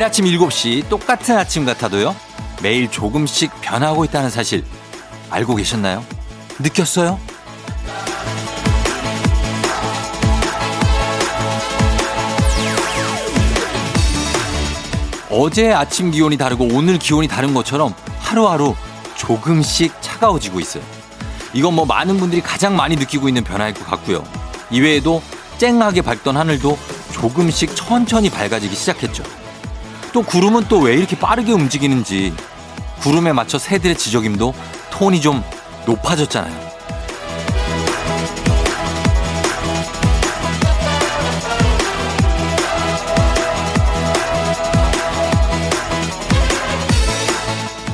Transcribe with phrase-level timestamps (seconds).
[0.00, 2.16] 매일 아침 7시 똑같은 아침 같아도요.
[2.62, 4.64] 매일 조금씩 변하고 있다는 사실
[5.28, 6.02] 알고 계셨나요?
[6.58, 7.20] 느꼈어요?
[15.28, 18.74] 어제 아침 기온이 다르고 오늘 기온이 다른 것처럼 하루하루
[19.16, 20.82] 조금씩 차가워지고 있어요.
[21.52, 24.24] 이건 뭐 많은 분들이 가장 많이 느끼고 있는 변화일 것 같고요.
[24.70, 25.22] 이외에도
[25.58, 26.78] 쨍하게 밝던 하늘도
[27.12, 29.39] 조금씩 천천히 밝아지기 시작했죠.
[30.12, 32.34] 또 구름은 또 왜 이렇게 빠르게 움직이는지
[33.00, 34.54] 구름에 맞춰 새들의 지저김도
[34.90, 35.42] 톤이 좀
[35.86, 36.70] 높아졌잖아요.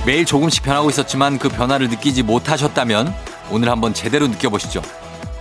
[0.05, 3.13] 매일 조금씩 변하고 있었지만 그 변화를 느끼지 못하셨다면
[3.51, 4.81] 오늘 한번 제대로 느껴보시죠.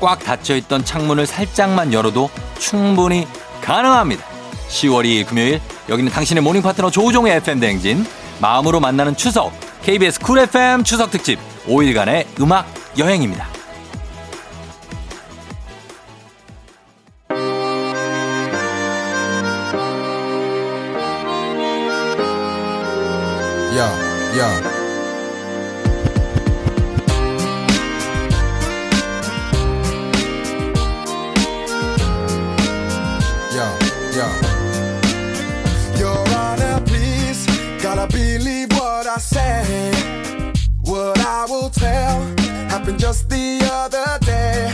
[0.01, 3.27] 꽉 닫혀있던 창문을 살짝만 열어도 충분히
[3.61, 4.25] 가능합니다.
[4.69, 8.05] 10월 2일 금요일 여기는 당신의 morning 파트너 조우종의 FM 대행진
[8.41, 9.51] 마음으로 만나는 추석
[9.83, 12.65] KBS 쿨 FM 추석 특집 5일간의 음악
[12.97, 13.47] 여행입니다.
[23.75, 23.91] Yeah,
[24.37, 24.84] yeah.
[38.05, 39.91] Gotta believe what I say.
[40.83, 42.21] What I will tell
[42.69, 44.71] happened just the other day.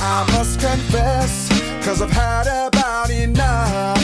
[0.00, 1.48] I must confess,
[1.84, 3.98] cause I've had about enough.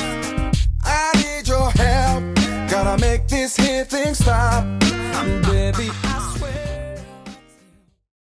[0.85, 2.25] I need your help,
[2.71, 4.65] gotta make this love thing stop.
[5.43, 7.05] Baby, I swear.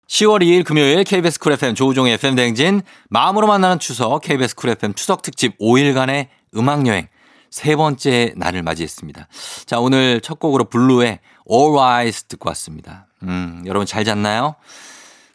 [0.09, 4.95] 10월 2일 금요일 KBS 쿨 FM 조우종의 FM 대행진 마음으로 만나는 추석 KBS 쿨 FM
[4.95, 7.09] 추석 특집 5일간의 음악 여행
[7.51, 9.29] 세 번째 날을 맞이했습니다.
[9.67, 11.21] 자, 오늘 첫 곡으로 블루의
[11.51, 13.07] All Rise 듣고 왔습니다.
[13.23, 14.55] 음, 여러분 잘 잤나요?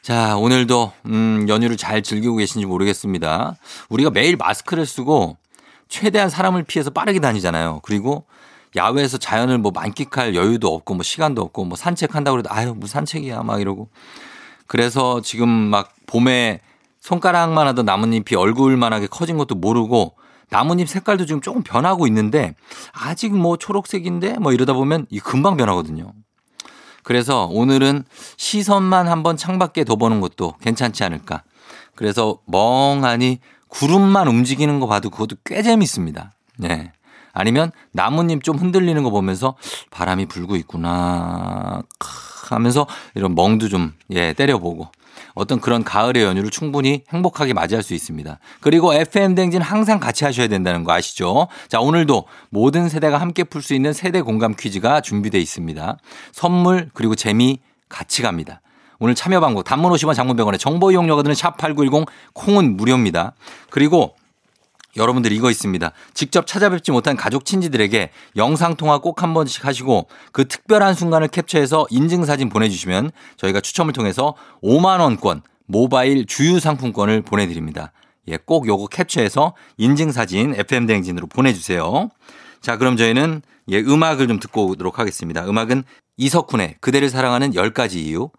[0.01, 3.55] 자, 오늘도 음, 연휴를 잘 즐기고 계신지 모르겠습니다.
[3.89, 5.37] 우리가 매일 마스크를 쓰고
[5.87, 7.79] 최대한 사람을 피해서 빠르게 다니잖아요.
[7.83, 8.25] 그리고
[8.75, 13.43] 야외에서 자연을 뭐 만끽할 여유도 없고 뭐 시간도 없고 뭐 산책한다고 해도 아유, 뭐 산책이야
[13.43, 13.89] 막 이러고
[14.67, 16.61] 그래서 지금 막 봄에
[16.99, 20.15] 손가락만 하던 나뭇잎이 얼굴만하게 커진 것도 모르고
[20.49, 22.55] 나뭇잎 색깔도 지금 조금 변하고 있는데
[22.91, 26.13] 아직 뭐 초록색인데 뭐 이러다 보면 이 금방 변하거든요.
[27.03, 28.05] 그래서 오늘은
[28.37, 31.43] 시선만 한번 창밖에 둬보는 것도 괜찮지 않을까.
[31.95, 36.33] 그래서 멍하니 구름만 움직이는 거 봐도 그것도 꽤 재밌습니다.
[36.57, 36.91] 네.
[37.33, 39.55] 아니면 나뭇잎 좀 흔들리는 거 보면서
[39.89, 42.07] 바람이 불고 있구나 크
[42.53, 44.89] 하면서 이런 멍도 좀 예, 때려보고
[45.33, 48.39] 어떤 그런 가을의 연휴를 충분히 행복하게 맞이할 수 있습니다.
[48.61, 51.47] 그리고 FM 댕진 항상 같이 하셔야 된다는 거 아시죠?
[51.67, 55.97] 자, 오늘도 모든 세대가 함께 풀 수 있는 세대 공감 퀴즈가 준비되어 있습니다.
[56.33, 58.61] 선물 그리고 재미 같이 갑니다.
[58.99, 63.33] 오늘 참여 방법 단문 50원 장문 100원에 정보 이용료가 드는 샵8910 콩은 무료입니다.
[63.69, 64.15] 그리고
[64.95, 65.91] 여러분들 이거 있습니다.
[66.13, 72.49] 직접 찾아뵙지 못한 가족 친지들에게 영상통화 꼭 한 번씩 하시고 그 특별한 순간을 캡처해서 인증사진
[72.49, 77.93] 보내주시면 저희가 추첨을 통해서 5만원권 모바일 주유 상품권을 보내드립니다.
[78.27, 82.09] 예, 꼭 요거 캡처해서 인증사진 FM대행진으로 보내주세요.
[82.61, 85.45] 자, 그럼 저희는 예, 음악을 좀 듣고 오도록 하겠습니다.
[85.45, 85.83] 음악은
[86.17, 88.29] 이석훈의 그대를 사랑하는 10가지 이유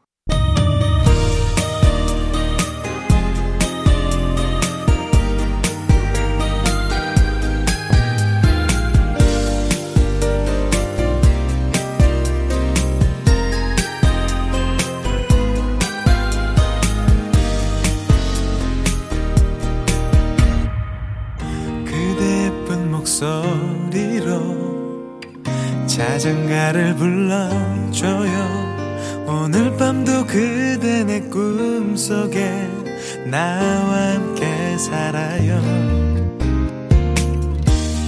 [26.64, 28.64] 자장가를 불러줘요.
[29.26, 32.68] 오늘 밤도 그대 내 꿈속에
[33.26, 35.56] 나와 함께 살아요.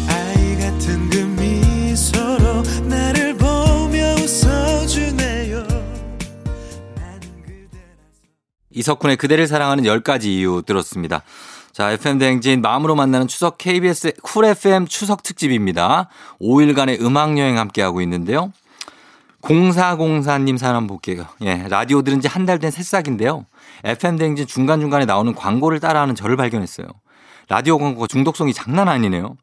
[0.08, 5.66] 아이 같은 그 미소로 나를 보며 웃어주네요.
[8.70, 11.22] 이석훈의 그대를 사랑하는 10가지 이유 들었습니다.
[11.76, 16.08] 자, FM 대행진 마음으로 만나는 추석 KBS 쿨 FM 추석 특집입니다.
[16.40, 18.50] 5일간의 음악 여행 함께하고 있는데요.
[19.42, 21.26] 0404님 사연 한번 볼게요.
[21.42, 23.44] 예, 라디오 들은 지 한 달 된 새싹인데요.
[23.84, 26.86] FM 대행진 중간중간에 나오는 광고를 따라하는 저를 발견했어요.
[27.50, 29.36] 라디오 광고가 중독성이 장난 아니네요.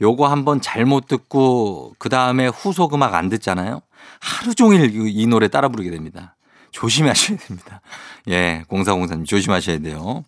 [0.00, 3.82] 요거 한번 잘못 듣고 그 다음에 후속 음악 안 듣잖아요.
[4.18, 6.36] 하루 종일 이- 이 노래 따라 부르게 됩니다.
[6.70, 7.82] 조심하셔야 됩니다.
[8.30, 10.24] 예, 0404님 조심하셔야 돼요.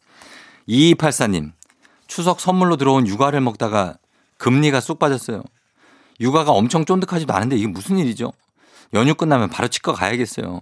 [0.68, 1.52] 2284님,
[2.06, 3.96] 추석 선물로 들어온 육아를 먹다가
[4.38, 5.42] 금리가 쑥 빠졌어요.
[6.20, 8.32] 육아가 엄청 쫀득하지도 않은데 이게 무슨 일이죠?
[8.94, 10.60] 연휴 끝나면 바로 치과 가야겠어요.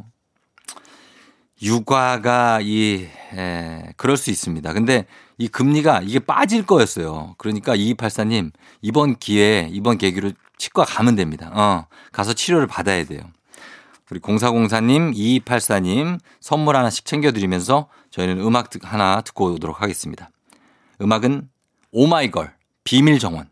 [1.63, 4.73] 육아가 이, 에, 그럴 수 있습니다.
[4.73, 5.07] 근데
[5.39, 7.35] 이 금리가 이게 빠질 거였어요.
[7.39, 8.51] 그러니까 2284님,
[8.83, 11.51] 이번 기회에, 이번 계기로 치과 가면 됩니다.
[11.55, 13.23] 어, 가서 치료를 받아야 돼요.
[14.11, 15.15] 우리 0404님,
[15.45, 20.31] 2284님 선물 하나씩 챙겨드리면서 저희는 음악 하나 듣고 오도록 하겠습니다.
[21.01, 21.49] 음악은
[21.93, 22.55] 오마이걸,
[22.85, 23.49] 비밀정원.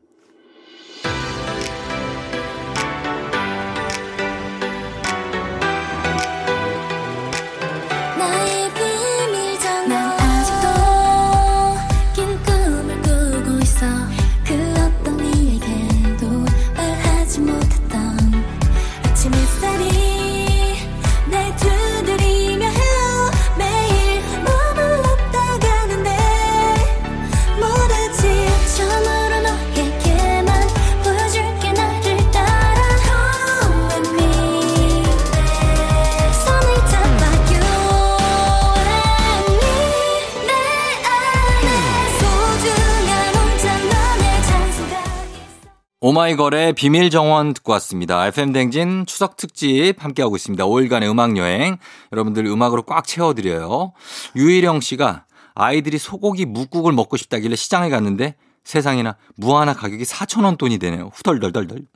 [46.13, 48.27] 오마이걸의 비밀 정원 듣고 왔습니다.
[48.27, 50.63] FM 댕진 추석 특집 함께하고 있습니다.
[50.63, 51.79] 5일간의 음악 여행.
[52.13, 53.95] 여러분들 음악으로 꽉 채워드려요.
[54.37, 55.25] 유일영 씨가
[55.55, 61.11] 아이들이 소고기 묵국을 먹고 싶다길래 시장에 갔는데 세상에나 무 하나 가격이 4,000원 돈이 되네요.
[61.15, 61.87] 후덜덜덜덜.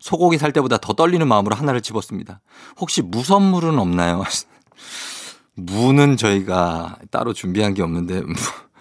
[0.00, 2.40] 소고기 살 때보다 더 떨리는 마음으로 하나를 집었습니다.
[2.80, 4.24] 혹시 무선물은 없나요?
[5.54, 8.22] 무는 저희가 따로 준비한 게 없는데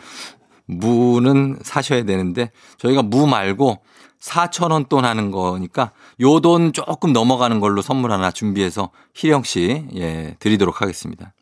[0.66, 2.50] 무는 사셔야 되는데
[2.80, 3.84] 저희가 무 말고
[4.22, 10.36] 4,000원 돈 하는 거니까 요 돈 조금 넘어가는 걸로 선물 하나 준비해서 희령 씨, 예,
[10.40, 11.34] 드리도록 하겠습니다.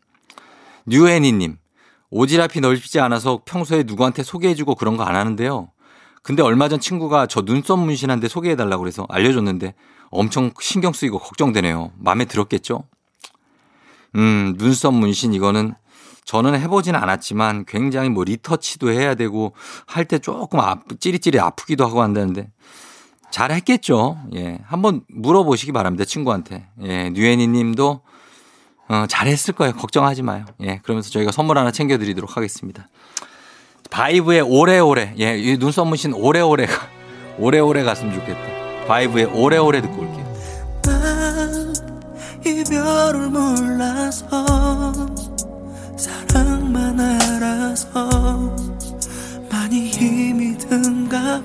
[0.86, 1.56] 뉴애니님,
[2.12, 5.70] 오지랖이 넓지 않아서 평소에 누구한테 소개해주고 그런 거 안 하는데요.
[6.22, 9.74] 근데 얼마 전 친구가 저 눈썹 문신한데 소개해달라고 그래서 알려줬는데
[10.10, 11.92] 엄청 신경 쓰이고 걱정되네요.
[11.98, 12.84] 마음에 들었겠죠?
[14.16, 15.74] 음, 눈썹 문신 이거는
[16.28, 19.54] 저는 해보진 않았지만 굉장히 뭐 retouch도 해야 되고
[19.86, 22.50] 할 때 조금 아, 찌릿찌릿 아프기도 하고 한다는데
[23.30, 24.18] 잘 했겠죠.
[24.36, 24.58] 예.
[24.66, 26.04] 한번 물어보시기 바랍니다.
[26.04, 26.66] 친구한테.
[26.82, 27.08] 예.
[27.08, 28.02] 뉴애니 님도
[28.90, 29.72] 어, 잘했을 거예요.
[29.72, 30.44] 걱정하지 마요.
[30.60, 30.80] 예.
[30.82, 32.88] 그러면서 저희가 선물 하나 챙겨드리도록 하겠습니다.
[33.90, 35.14] 바이브의 오래오래.
[35.20, 35.38] 예.
[35.38, 36.72] 이 눈썹 문신 오래오래가,
[37.38, 38.86] 오래오래 갔으면 좋겠다.
[38.86, 40.34] 바이브의 오래오래 듣고 올게요.
[40.84, 41.72] 난
[42.44, 44.44] 이별을 몰라서
[45.98, 48.08] 사랑만 알아서
[49.50, 51.42] 많이 힘이 든가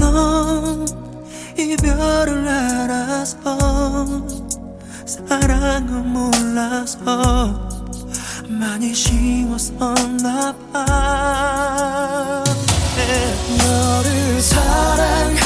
[0.00, 0.86] 봐넌
[1.58, 3.58] 이별을 알아서
[5.04, 7.68] 사랑은 몰라서
[8.48, 12.44] 많이 쉬웠었나 봐.
[13.58, 15.45] 너를 사랑하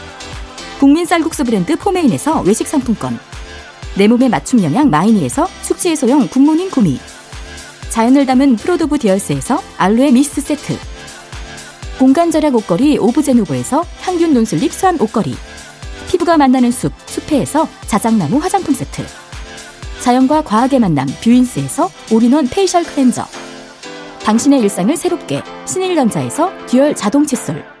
[0.81, 3.19] 국민 쌀국수 브랜드 포메인에서 외식 상품권
[3.95, 6.99] 내 몸에 맞춤 영양 마이니에서 숙취 해소용 굿모닝 구미
[7.89, 10.75] 자연을 담은 프로도브 디얼스에서 알로에 미스트 세트
[11.99, 15.35] 공간 절약 옷걸이 오브제노브에서 향균 논슬립 수한 옷걸이
[16.11, 19.05] 피부가 만나는 숲, 숲회에서 자작나무 화장품 세트.
[20.01, 23.25] 자연과 과학의 만남, 뷰인스에서 all-in-one facial cleanser.
[24.23, 27.80] 당신의 일상을 새롭게, 신일전자에서 dual 자동 칫솔.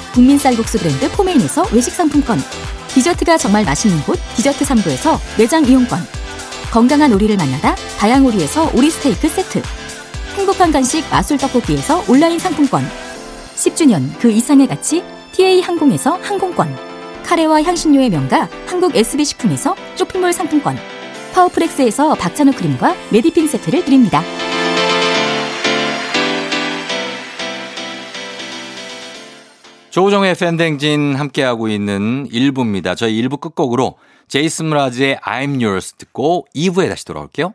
[0.13, 2.39] 국민 쌀국수 브랜드 포메인에서 외식 상품권.
[2.89, 5.99] 디저트가 정말 맛있는 곳 디저트 39에서 매장 이용권.
[6.71, 9.61] 건강한 오리를 만나다 다향오리에서 오리 스테이크 세트.
[10.35, 12.83] 행복한 간식 마술 떡볶이에서 온라인 상품권.
[13.55, 16.75] 10주년 그 이상의 가치 티웨이 항공에서 항공권.
[17.25, 20.77] 카레와 향신료의 명가 한국 SB 식품에서 쇼핑몰 상품권.
[21.33, 24.21] 파워플렉스에서 박찬호 크림과 메디핑 세트를 드립니다.
[29.91, 32.95] 조우종의 팬댕진 함께하고 있는 1부입니다.
[32.95, 33.97] 저희 1부 끝곡으로
[34.29, 37.53] 제이슨 브라즈의 I'm Yours 듣고 2부에 다시 돌아올게요.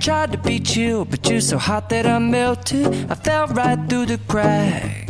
[0.00, 2.86] Tried to beat you, but you're so hot that I melted.
[3.10, 5.09] I fell right through the cracks.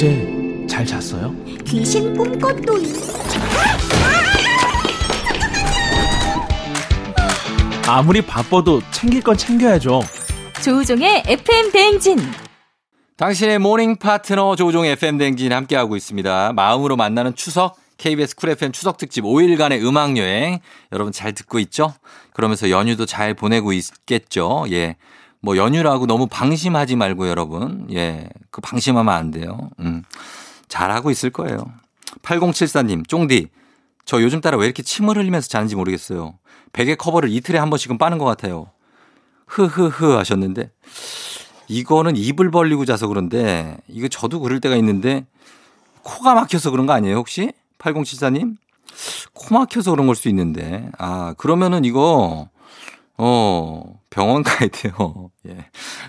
[0.00, 1.34] 어제 잘 잤어요?
[1.66, 2.86] 귀신 꿈꿨도이
[7.86, 10.00] 아무리 바빠도 챙길 건 챙겨야죠.
[10.64, 12.18] 조우종의 FM 대행진.
[13.18, 16.54] 당신의 morning 파트너 조우종 FM 댕진 함께하고 있습니다.
[16.54, 20.60] 마음으로 만나는 추석 KBS 쿨 FM 추석 특집 5일간의 음악 여행
[20.92, 21.92] 여러분 잘 듣고 있죠?
[22.32, 24.64] 그러면서 연휴도 잘 보내고 있겠죠?
[24.70, 24.96] 예.
[25.42, 27.86] 뭐 연휴라고 너무 방심하지 말고 여러분.
[27.92, 28.28] 예.
[28.50, 29.70] 그 방심하면 안 돼요.
[29.80, 30.02] 음.
[30.68, 31.58] 잘하고 있을 거예요.
[32.22, 33.48] 8074님, 쫑디.
[34.04, 36.34] 저 요즘 따라 왜 이렇게 침을 흘리면서 자는지 모르겠어요.
[36.72, 38.70] 베개 커버를 이틀에 한 번씩은 빠는 것 같아요.
[39.46, 40.70] 흐흐흐 하셨는데
[41.68, 45.26] 이거는 입을 벌리고 자서 그런데 이거 저도 그럴 때가 있는데
[46.02, 47.52] 코가 막혀서 그런 거 아니에요 혹시?
[47.78, 48.56] 8074님?
[49.32, 52.48] 코 막혀서 그런 걸 수 있는데 아 그러면은 이거
[53.22, 55.30] 어 병원 가야 돼요.
[55.46, 55.66] 예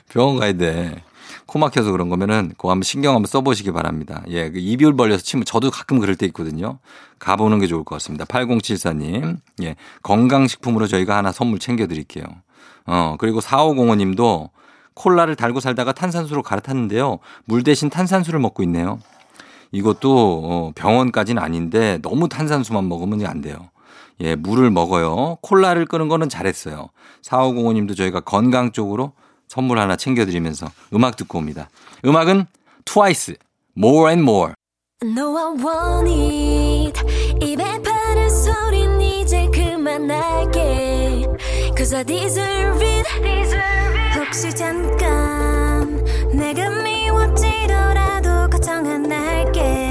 [0.09, 1.03] 병원 가야 돼.
[1.45, 4.23] 코 막혀서 그런 거면은 그거 한번 신경 한번 써보시기 바랍니다.
[4.29, 6.79] 예, 그 입을 벌려서 치면 저도 가끔 그럴 때 있거든요.
[7.19, 8.23] 가보는 게 좋을 것 같습니다.
[8.23, 9.37] 8074님.
[9.63, 12.23] 예, 건강식품으로 저희가 하나 선물 챙겨드릴게요.
[12.85, 14.49] 어, 그리고 4505님도
[14.93, 17.19] 콜라를 달고 살다가 탄산수로 갈아탔는데요.
[17.43, 18.99] 물 대신 탄산수를 먹고 있네요.
[19.73, 23.70] 이것도 어, 병원까지는 아닌데 너무 탄산수만 먹으면 안 돼요.
[24.21, 25.37] 예, 물을 먹어요.
[25.41, 26.89] 콜라를 끄는 거는 잘했어요.
[27.23, 29.13] 4505님도 저희가 건강 쪽으로
[29.47, 31.69] 선물 하나 챙겨드리면서 음악 듣고 옵니다.
[32.05, 32.45] 음악은
[32.85, 33.35] 트와이스,
[33.77, 34.53] More and More.
[35.03, 35.35] No
[36.05, 37.01] it
[37.43, 41.25] 입에 바른 소린 이제 그만할게
[41.75, 43.01] Cause I deserve it
[44.15, 49.90] 혹시 잠깐 내가 미워지더라도 걱정 안 할게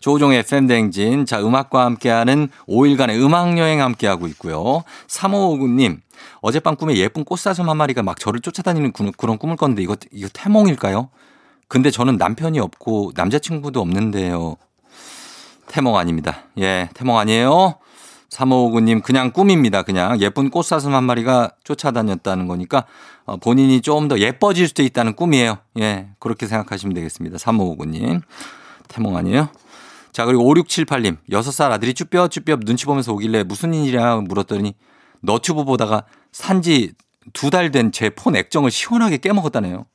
[0.00, 1.26] 조종의 FM댕진.
[1.26, 4.82] 자, 음악과 함께하는 5일간의 음악여행 함께하고 있고요.
[5.06, 6.00] 3559님,
[6.40, 10.28] 어젯밤 꿈에 예쁜 꽃사슴 한 마리가 막 저를 쫓아다니는 그- 그런 꿈을 꿨는데 이거, 이거
[10.32, 11.10] 태몽일까요?
[11.68, 14.56] 근데 저는 남편이 없고 남자친구도 없는데요.
[15.68, 16.44] 태몽 아닙니다.
[16.58, 17.76] 예, 태몽 아니에요.
[18.30, 19.82] 3559님, 그냥 꿈입니다.
[19.82, 22.84] 그냥 예쁜 꽃사슴 한 마리가 쫓아다녔다는 거니까
[23.24, 25.58] 어, 본인이 좀 더 예뻐질 수도 있다는 꿈이에요.
[25.78, 27.36] 예, 그렇게 생각하시면 되겠습니다.
[27.38, 28.22] 3559님.
[28.88, 29.48] 태몽 아니에요?
[30.12, 34.74] 자, 그리고 5678님, 6살 아들이 쭈뼛쭈뼛 눈치 보면서 오길래 무슨 일이냐 물었더니
[35.20, 36.92] 너튜브 보다가 산지
[37.32, 39.86] 두 달 된 제 폰 액정을 시원하게 깨먹었다네요.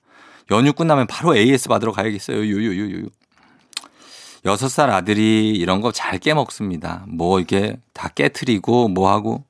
[0.51, 2.37] 연휴 끝나면 바로 AS 받으러 가야겠어요.
[2.37, 3.09] 유유유유.
[4.45, 7.05] 여섯 살 아들이 이런 거 잘 깨먹습니다.
[7.07, 9.43] 뭐 이렇게 다 깨트리고 뭐 하고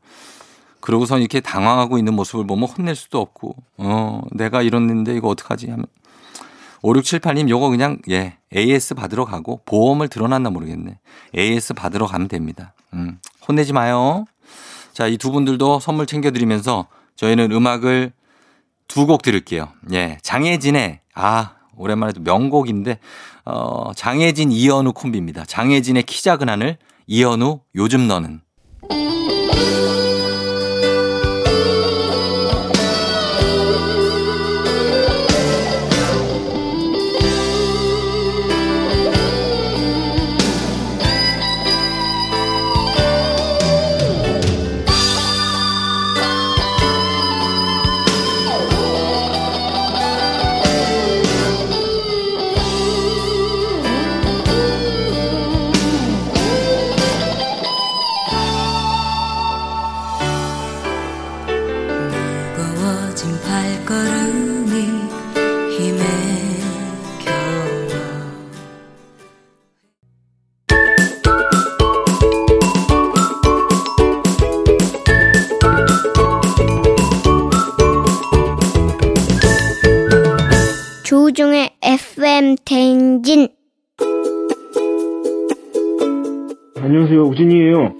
[0.79, 5.85] 그러고선 이렇게 당황하고 있는 모습을 보면 혼낼 수도 없고 어 내가 이랬는데 이거 어떡하지 하면
[6.85, 10.99] 5678님 요거 그냥 예 AS 받으러 가고 보험을 들어놨나 모르겠네.
[11.35, 12.73] AS 받으러 가면 됩니다.
[12.93, 14.25] 음 혼내지 마요.
[14.93, 18.13] 자, 이 두 분들도 선물 챙겨드리면서 저희는 음악을
[18.87, 19.69] 두 곡 들을게요.
[19.93, 22.99] 예, 장혜진의 아 오랜만에 또 명곡인데
[23.45, 25.45] 어 장혜진 이현우 콤비입니다.
[25.45, 26.77] 장혜진의 키 작은 하늘,
[27.07, 28.41] 이현우 요즘 너는.
[87.35, 87.93] 우진이에요.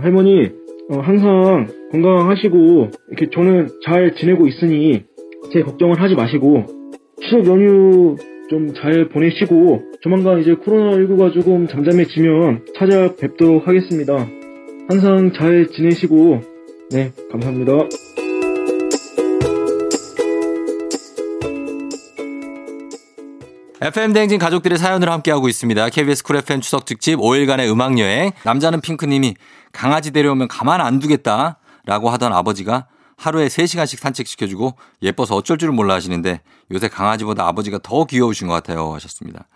[0.00, 0.50] 할머니,
[0.90, 5.04] 어, 항상 건강하시고, 이렇게 저는 잘 지내고 있으니,
[5.52, 6.64] 제 걱정을 하지 마시고,
[7.20, 8.16] 추석 연휴
[8.48, 14.26] 좀 잘 보내시고, 조만간 이제 코로나19가 조금 잠잠해지면 찾아뵙도록 하겠습니다.
[14.88, 16.40] 항상 잘 지내시고,
[16.92, 17.72] 네, 감사합니다.
[23.80, 25.90] FM 대행진 가족들의 사연을 함께하고 있습니다.
[25.90, 28.32] KBS 쿨 FM 추석 특집 5일간의 음악 여행.
[28.42, 29.36] 남자는 핑크님이
[29.70, 31.58] 강아지 데려오면 가만 안 두겠다.
[31.84, 32.86] 라고 하던 아버지가
[33.16, 36.40] 하루에 3시간씩 산책시켜주고 예뻐서 어쩔 줄을 몰라 하시는데
[36.72, 38.92] 요새 강아지보다 아버지가 더 귀여우신 것 같아요.
[38.94, 39.46] 하셨습니다.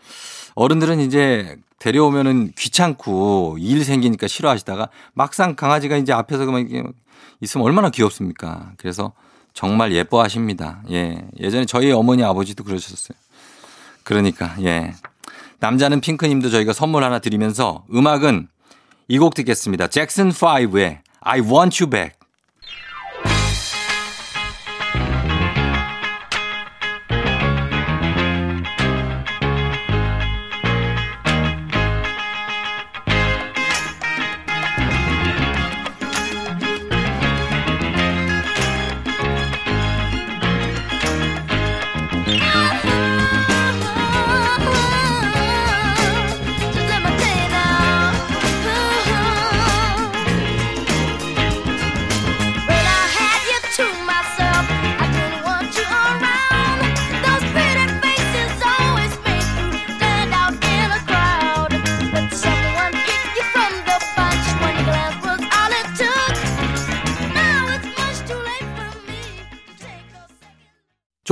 [0.55, 6.93] 어른들은 이제 데려오면은 귀찮고 일 생기니까 싫어하시다가 막상 강아지가 이제 앞에서 그만
[7.41, 8.73] 있으면 얼마나 귀엽습니까.
[8.77, 9.13] 그래서
[9.53, 10.83] 정말 예뻐하십니다.
[10.93, 11.25] 예.
[11.41, 13.19] 예전에 저희 어머니 아버지도 그러셨어요.
[14.05, 14.95] 그러니까 예.
[15.61, 18.49] 남자는 핑크님도 저희가 선물 하나 드리면서 음악은
[19.09, 19.89] 이 곡 듣겠습니다.
[19.89, 22.17] 잭슨 5의 I Want You Back.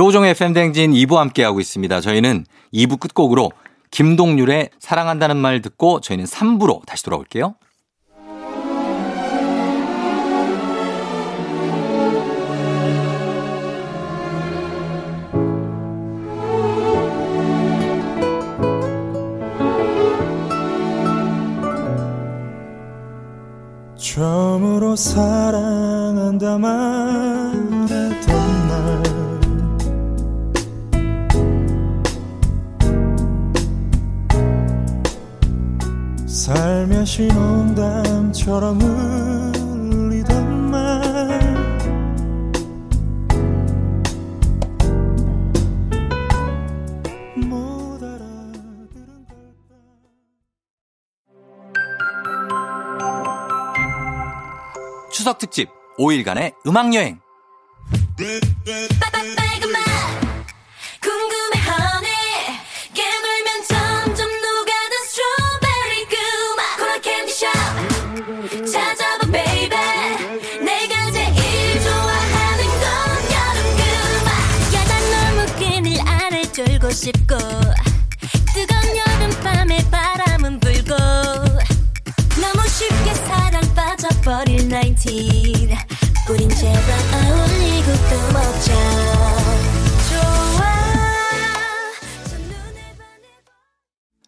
[0.01, 2.01] 조우종의 FM댕진 2부 함께하고 있습니다.
[2.01, 3.51] 저희는 2부 끝곡으로
[3.91, 7.53] 김동률의 사랑한다는 말 듣고 저희는 3부로 다시 돌아올게요.
[23.97, 27.60] 처음으로 사랑한다 말
[36.31, 40.81] 살며시 농담처럼 흘리던 말.
[47.35, 49.75] 못 알아들은 걸까?
[55.11, 55.67] 추석 특집
[55.99, 57.19] 5일간의 음악 여행.
[59.01, 59.83] 빨간맛
[61.01, 61.60] 궁금해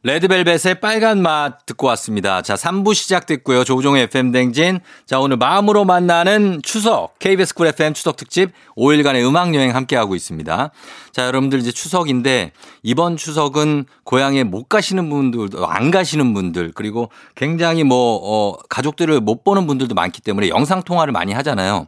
[0.05, 2.41] 레드벨벳의 빨간 맛 듣고 왔습니다.
[2.41, 3.63] 자, 3부 시작됐고요.
[3.63, 4.81] 조우종의 FM 댕진.
[5.05, 7.17] 자, 오늘 마음으로 만나는 추석.
[7.19, 10.71] KBS 쿨 FM 추석 특집 5일간의 음악 여행 함께하고 있습니다.
[11.13, 17.85] 자, 여러분들 이제 추석인데 이번 추석은 고향에 못 가시는 분들도 안 가시는 분들 그리고 굉장히
[17.85, 21.87] 뭐 어, 가족들을 못 보는 분들도 많기 때문에 영상 통화를 많이 하잖아요.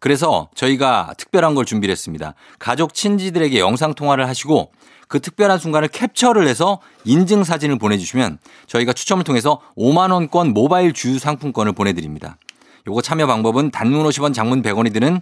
[0.00, 2.34] 그래서 저희가 특별한 걸 준비를 했습니다.
[2.58, 4.72] 가족 친지들에게 영상 통화를 하시고
[5.06, 11.18] 그 특별한 순간을 캡처를 해서 인증 사진을 보내주시면 저희가 추첨을 통해서 5만 원권 모바일 주유
[11.18, 12.36] 상품권을 보내드립니다.
[12.86, 15.20] 요거 참여 방법은 단문 50원 장문 100원이 드는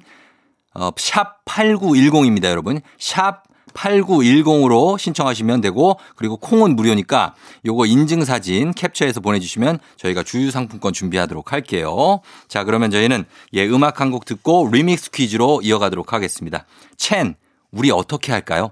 [0.74, 2.80] 어, 샵 8910입니다, 여러분.
[2.98, 3.42] 샵
[3.78, 11.52] 8910으로 신청하시면 되고 그리고 콩은 무료니까 요거 인증 사진 캡처해서 보내주시면 저희가 주유 상품권 준비하도록
[11.52, 12.20] 할게요.
[12.48, 16.64] 자 그러면 저희는 예 음악 한 곡 듣고 리믹스 퀴즈로 이어가도록 하겠습니다.
[16.96, 17.34] 첸
[17.70, 18.70] 우리 어떻게 할까요?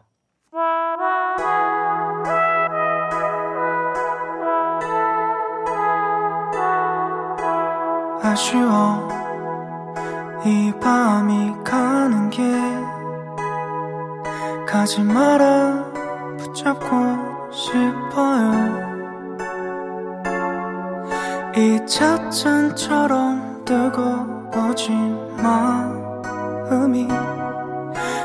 [8.22, 9.08] 아쉬워
[10.44, 12.42] 이 밤이 가는 게
[14.66, 15.84] 가지 마라
[16.38, 18.86] 붙잡고 싶어요.
[21.56, 27.08] 이 찻잔처럼 뜨거워진 마음이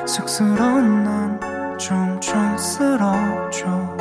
[0.06, 4.01] 쑥스러운 난좀 촌스러워져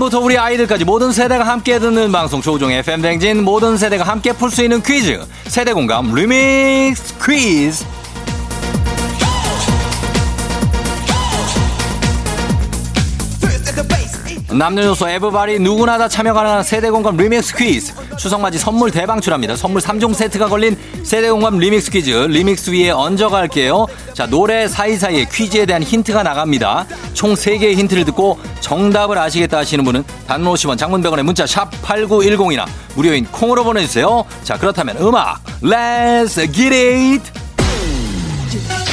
[0.00, 3.44] 부모님부터 우리 아이들까지 모든 세대가 함께 듣는 방송 조우종 FM 댕진.
[3.44, 5.20] 모든 세대가 함께 풀 수 있는 퀴즈.
[5.46, 7.84] 세대 공감 리믹스 퀴즈.
[14.52, 17.92] 남녀노소 everybody 누구나 다 참여 가능한 세대 공감 리믹스 퀴즈.
[18.16, 19.54] 추석맞이 선물 대방출합니다.
[19.54, 20.76] 선물 3종 세트가 걸린
[21.10, 22.10] 세대공감 리믹스 퀴즈.
[22.10, 23.88] 리믹스 위에 얹어갈게요.
[24.14, 26.86] 자 노래 사이사이에 퀴즈에 대한 힌트가 나갑니다.
[27.14, 32.64] 총 3개의 힌트를 듣고 정답을 아시겠다 하시는 분은 단문 50원 장문 100원의 문자 샵 8910이나
[32.94, 34.24] 무료인 콩으로 보내주세요.
[34.44, 35.40] 자 그렇다면 음악.
[35.64, 37.22] It!
[38.68, 38.89] 넌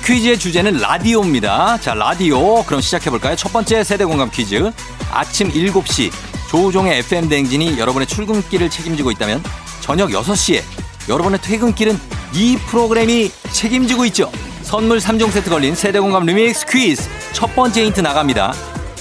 [0.00, 1.78] 오늘 퀴즈의 주제는 라디오입니다.
[1.78, 2.64] 자, 라디오.
[2.64, 3.36] 그럼 시작해볼까요?
[3.36, 4.72] 첫 번째 세대 공감 퀴즈.
[5.12, 6.10] 아침 7시
[6.48, 9.42] 조우종의 FM 대행진이 여러분의 출근길을 책임지고 있다면
[9.80, 10.62] 저녁 6시에
[11.08, 11.98] 여러분의 퇴근길은
[12.34, 14.30] 이 프로그램이 책임지고 있죠.
[14.62, 17.08] 선물 3종 세트 걸린 세대 공감 리믹스 퀴즈.
[17.32, 18.54] 첫 번째 힌트 나갑니다.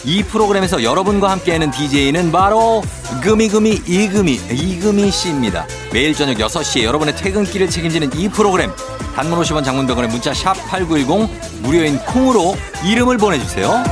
[0.06, 2.84] 이 프로그램에서 여러분과 함께하는 DJ는 바로
[3.22, 5.68] 금이금이 이금이 이금이 씨입니다.
[5.92, 8.72] 매일 저녁 6시에 여러분의 퇴근길을 책임지는 이 프로그램
[9.16, 13.84] 단문 50원 장문병원의 문자 샵 8910 무료인 콩으로 이름을 보내주세요.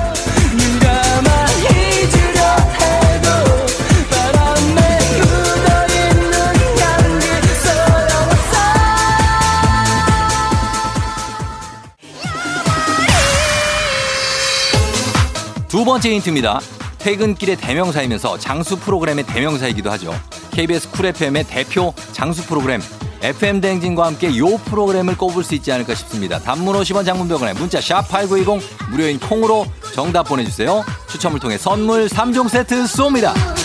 [15.98, 16.60] 번째 힌트입니다.
[17.00, 20.14] 퇴근길의 대명사이면서 장수 프로그램의 대명사이기도 하죠.
[20.52, 22.82] KBS 쿨 FM의 대표 장수 프로그램
[23.24, 26.38] FM 대행진과 함께 이 프로그램을 꼽을 수 있지 않을까 싶습니다.
[26.38, 30.86] 단문 50원 장문병원에 문자 샵 8910 무료인 콩으로 정답 보내주세요.
[31.10, 33.57] 추첨을 통해 선물 3종 세트 쏩니다.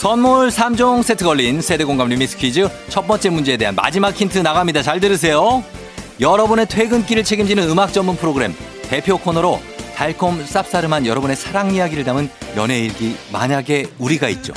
[0.00, 4.80] 선물 3종 세트 걸린 세대공감 리믹스 퀴즈 첫 번째 문제에 대한 마지막 힌트 나갑니다.
[4.80, 5.62] 잘 들으세요.
[6.18, 9.60] 여러분의 퇴근길을 책임지는 음악 전문 프로그램 대표 코너로
[9.94, 14.54] 달콤 쌉싸름한 여러분의 사랑 이야기를 담은 연애일기 만약에 우리가 있죠.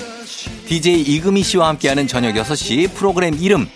[0.65, 3.67] DJ 이금희 씨와 함께하는 저녁 6시 프로그램 이름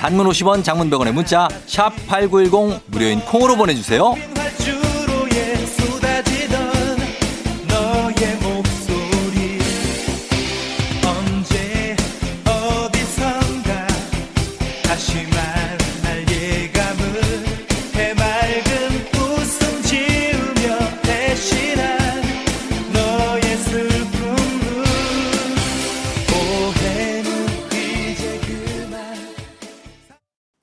[0.00, 4.16] 단문 50원 장문 100원의 문자 샵8910 무료인 콩으로 보내주세요.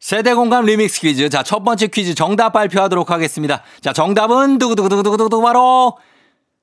[0.10, 1.30] 세대 공감 리믹스 퀴즈.
[1.30, 3.62] 자, 첫 번째 퀴즈 정답 발표하도록 하겠습니다.
[3.80, 6.00] 자, 정답은 두구두구두구두구두구 바로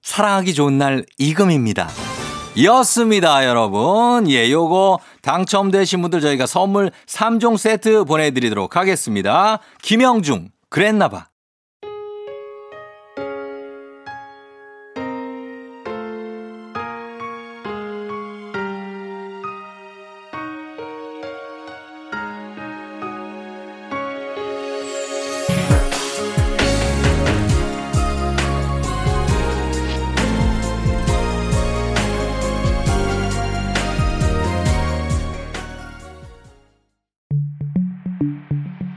[0.03, 1.89] 사랑하기 좋은 날 이금입니다.
[2.65, 4.29] 였습니다, 여러분.
[4.29, 9.61] 예, 요거 당첨되신 분들 저희가 선물 3종 세트 보내드리도록 하겠습니다.
[9.81, 11.29] 김영중, 그랬나봐.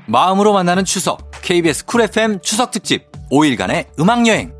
[0.10, 4.59] 마음으로 만나는 추석 KBS 쿨 FM 추석 특집 5일간의 음악 여행.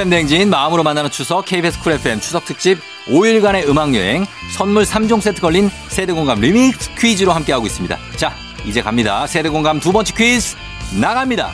[0.00, 4.24] FM 댕진 마음으로 만나는 추석 KBS 쿨 FM 추석 특집 5일간의 음악 여행
[4.56, 7.98] 선물 3종 세트 걸린 세대 공감 리믹스 퀴즈로 함께하고 있습니다.
[8.16, 8.32] 자,
[8.64, 9.26] 이제 갑니다.
[9.26, 10.56] 세대 공감 두 번째 퀴즈
[10.98, 11.50] 나갑니다.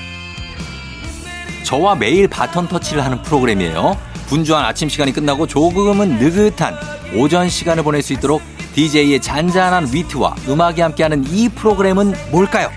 [1.65, 3.99] 저와 매일 바톤 터치를 하는 프로그램이에요.
[4.29, 6.77] 분주한 아침 시간이 끝나고 조금은 느긋한
[7.17, 8.43] 오전 시간을 보낼 수 있도록
[8.77, 12.71] DJ의 잔잔한 위트와 음악이 함께하는 이 프로그램은 뭘까요?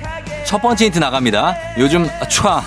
[0.45, 1.55] 첫 번째 힌트 나갑니다.
[1.77, 2.59] 요즘 촤,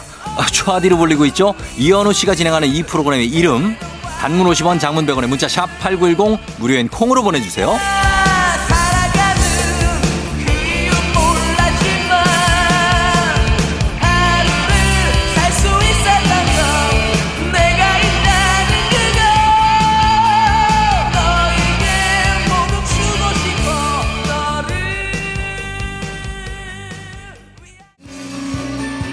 [0.53, 1.55] 촤디로 불리고 있죠?
[1.77, 3.77] 이현우 씨가 진행하는 이 프로그램의 이름
[4.21, 8.12] 단문 50원 장문 100원의 문자 샵 8910 무료인 콩으로 보내주세요.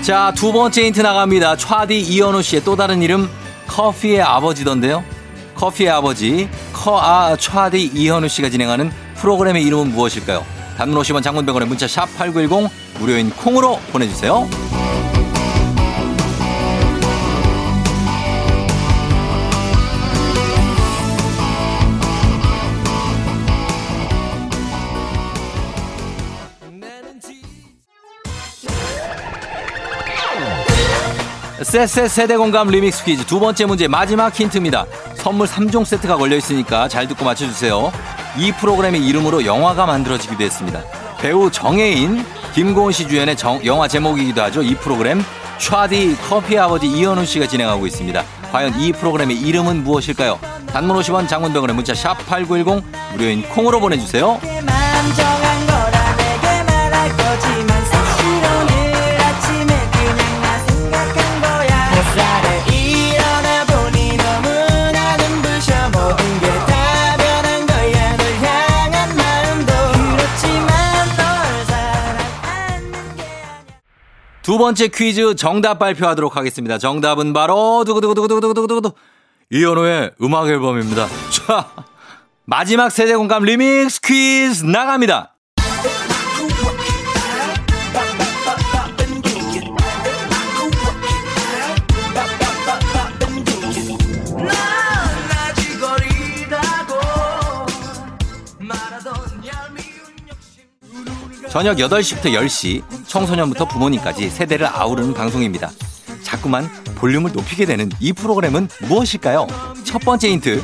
[0.02, 1.56] 자, 두 번째 힌트 나갑니다.
[1.58, 3.30] 촤디 이현우 씨의 또 다른 이름
[3.68, 5.04] 커피의 아버지던데요.
[5.56, 10.46] 커피의 아버지 커아 촤디 이현우 씨가 진행하는 프로그램의 이름은 무엇일까요?
[10.78, 14.48] 단문 50원 장문 100원의 문자 샵 8910 무료인 콩으로 보내주세요.
[31.64, 34.86] 쎄쎄 세대 공감 리믹스 퀴즈 두 번째 문제 마지막 힌트입니다.
[35.16, 37.92] 선물 3종 세트가 걸려 있으니까 잘 듣고 맞춰주세요.
[38.38, 40.82] 이 프로그램의 이름으로 영화가 만들어지기도 했습니다.
[41.20, 44.62] 배우 정혜인, 김고은 씨 주연의 정- 영화 제목이기도 하죠.
[44.64, 45.24] 이 프로그램
[45.58, 48.24] 촤디 커피 아버지 이현우 씨가 진행하고 있습니다.
[48.54, 50.40] 과연 이 프로그램의 이름은 무엇일까요?
[50.68, 54.40] 단문 50원 장문 병원의 문자 샵 8910 무료인 콩으로 보내주세요.
[74.50, 76.80] 두 번째 퀴즈 정답 발표하도록 하겠습니다.
[76.80, 78.94] 정답은 바로 두구두구두구두구두구두구
[79.52, 81.08] 이현우의 음악 앨범입니다.
[81.30, 81.70] 자,
[82.46, 85.36] 마지막 세대 공감 리믹스 퀴즈 나갑니다.
[101.50, 105.72] 저녁 8시부터 10시, 청소년부터 부모님까지 세대를 아우르는 방송입니다.
[106.24, 109.48] 자꾸만 볼륨을 높이게 되는 이 프로그램은 무엇일까요?
[109.84, 110.64] 첫 번째 힌트.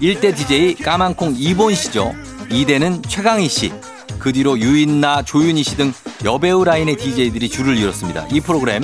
[0.00, 2.14] 1대 DJ 까만콩 이본 씨죠.
[2.48, 3.72] 2대는 최강희 씨.
[4.18, 5.92] 그 뒤로 유인나, 조윤희 씨 등
[6.24, 8.26] 여배우 라인의 DJ들이 줄을 이뤘습니다.
[8.30, 8.82] 이 프로그램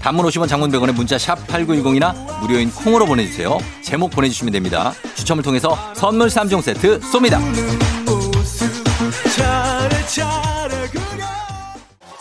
[0.00, 3.58] 단문 50원 장문 100원의 문자 샵 8910이나 무료인 콩으로 보내주세요.
[3.82, 4.92] 제목 보내주시면 됩니다.
[5.14, 7.40] 추첨을 통해서 선물 3종 세트 쏩니다.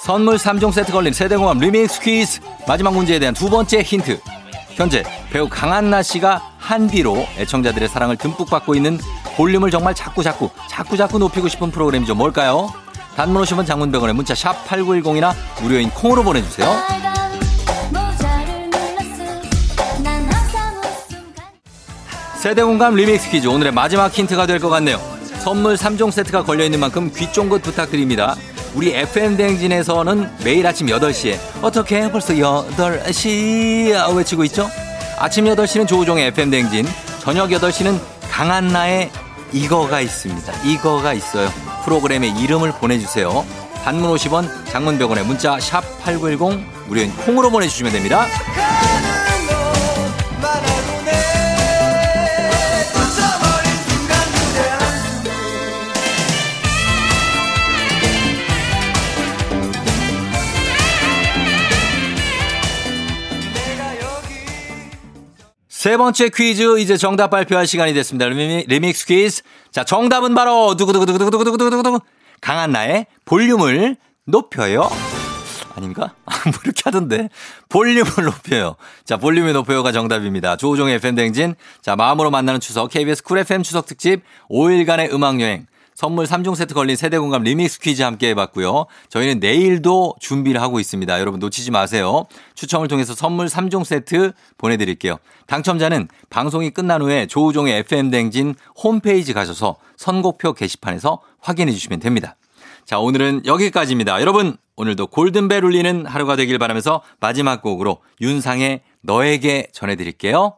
[0.05, 4.19] 선물 3종 세트 걸린 세대공감 리믹스 퀴즈 마지막 문제에 대한 두 번째 힌트
[4.75, 8.99] 현재 배우 강한나 씨가 한디로 애청자들의 사랑을 듬뿍 받고 있는
[9.35, 12.71] 볼륨을 정말 자꾸 자꾸 자꾸 자꾸 높이고 싶은 프로그램이죠 뭘까요?
[13.15, 16.67] 단문 50원 장문 100원의 문자 샵 8910이나 무료인 콩으로 보내주세요
[22.43, 24.99] 세대공감 리믹스 퀴즈 오늘의 마지막 힌트가 될 것 같네요.
[25.39, 28.35] 선물 3종 세트가 걸려있는 만큼 귀 쫑긋 부탁드립니다.
[28.75, 34.69] 우리 FM대행진에서는 매일 아침 8시에 어떻게 벌써 8시 외치고 있죠?
[35.17, 36.85] 아침 8시는 조우종의 FM대행진
[37.19, 37.97] 저녁 8시는
[38.29, 39.09] 강한나의
[39.53, 40.53] 이거가 있습니다.
[40.65, 41.49] 이거가 있어요.
[41.85, 43.45] 프로그램의 이름을 보내주세요.
[43.85, 48.25] 단문 50원, 장문 100원에 문자 샵 8910 무료인 콩으로 보내주시면 됩니다.
[65.85, 68.25] 세 번째 퀴즈 이제 정답 발표할 시간이 됐습니다.
[68.27, 69.43] 리미, 리믹스 퀴즈.
[69.69, 71.99] 자, 정답은 바로 두구두구두구두구두구두구두구
[72.41, 73.95] 강한나의 볼륨을
[74.25, 74.89] 높여요.
[75.75, 76.15] 아닌가?
[76.25, 77.29] 뭐 이렇게 하던데.
[77.69, 78.77] 볼륨을 높여요.
[79.03, 80.55] 자, 볼륨을 높여요가 정답입니다.
[80.55, 81.53] 조우종의 FM댕진.
[81.83, 85.67] 자, 마음으로 만나는 추석 KBS 쿨 FM 추석 특집 5일간의 음악여행.
[85.95, 88.85] 선물 3종 세트 걸린 세대 공감 리믹스 퀴즈 함께 해봤고요.
[89.07, 91.19] 저희는 내일도 준비를 하고 있습니다.
[91.21, 92.25] 여러분 놓치지 마세요.
[92.53, 95.17] 추첨을 통해서 선물 3종 세트 보내드릴게요.
[95.47, 102.35] 당첨자는 방송이 끝난 후에 조우종의 FM댕진 홈페이지 가셔서 선곡표 게시판에서 확인해 주시면 됩니다.
[102.83, 104.19] 자, 오늘은 여기까지입니다.
[104.19, 110.57] 여러분, 오늘도 골든벨 울리는 하루가 되길 바라면서 마지막 곡으로 윤상의 너에게 전해드릴게요.